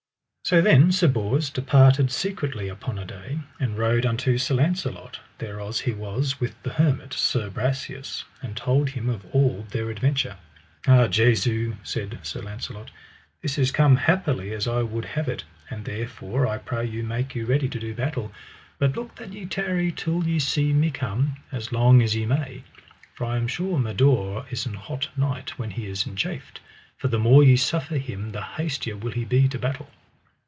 So 0.43 0.59
then 0.59 0.91
Sir 0.91 1.07
Bors 1.07 1.49
departed 1.49 2.11
secretly 2.11 2.67
upon 2.67 2.99
a 2.99 3.05
day, 3.05 3.39
and 3.57 3.77
rode 3.77 4.05
unto 4.05 4.37
Sir 4.37 4.55
Launcelot 4.55 5.19
thereas 5.37 5.81
he 5.81 5.93
was 5.93 6.41
with 6.41 6.61
the 6.63 6.73
hermit, 6.73 7.13
Sir 7.13 7.49
Brasias, 7.49 8.25
and 8.41 8.57
told 8.57 8.89
him 8.89 9.07
of 9.07 9.25
all 9.33 9.65
their 9.69 9.89
adventure. 9.89 10.35
Ah 10.87 11.07
Jesu, 11.07 11.75
said 11.83 12.19
Sir 12.23 12.41
Launcelot, 12.41 12.91
this 13.41 13.57
is 13.57 13.71
come 13.71 13.95
happily 13.95 14.51
as 14.51 14.67
I 14.67 14.81
would 14.81 15.05
have 15.05 15.29
it, 15.29 15.45
and 15.69 15.85
therefore 15.85 16.45
I 16.45 16.57
pray 16.57 16.85
you 16.85 17.03
make 17.03 17.33
you 17.33 17.45
ready 17.45 17.69
to 17.69 17.79
do 17.79 17.93
battle, 17.93 18.33
but 18.77 18.97
look 18.97 19.15
that 19.15 19.31
ye 19.31 19.45
tarry 19.45 19.89
till 19.89 20.27
ye 20.27 20.37
see 20.39 20.73
me 20.73 20.91
come, 20.91 21.37
as 21.53 21.71
long 21.71 22.01
as 22.01 22.13
ye 22.13 22.25
may. 22.25 22.63
For 23.13 23.23
I 23.23 23.37
am 23.37 23.47
sure 23.47 23.79
Mador 23.79 24.45
is 24.51 24.65
an 24.65 24.73
hot 24.73 25.07
knight 25.15 25.57
when 25.57 25.69
he 25.71 25.85
is 25.87 26.05
enchafed, 26.05 26.59
for 26.97 27.07
the 27.07 27.19
more 27.19 27.41
ye 27.43 27.55
suffer 27.55 27.95
him 27.97 28.31
the 28.31 28.41
hastier 28.41 28.97
will 28.97 29.11
he 29.13 29.23
be 29.23 29.47
to 29.47 29.57
battle. 29.59 29.87